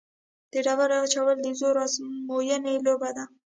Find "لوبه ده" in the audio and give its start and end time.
2.85-3.25